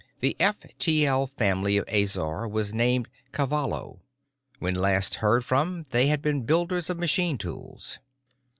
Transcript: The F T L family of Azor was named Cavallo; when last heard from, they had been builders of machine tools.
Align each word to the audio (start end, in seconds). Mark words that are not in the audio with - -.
The 0.19 0.35
F 0.39 0.55
T 0.79 1.05
L 1.05 1.27
family 1.27 1.77
of 1.77 1.87
Azor 1.87 2.47
was 2.47 2.73
named 2.73 3.07
Cavallo; 3.31 3.99
when 4.57 4.73
last 4.73 5.17
heard 5.21 5.45
from, 5.45 5.83
they 5.91 6.07
had 6.07 6.23
been 6.23 6.41
builders 6.41 6.89
of 6.89 6.97
machine 6.97 7.37
tools. 7.37 7.99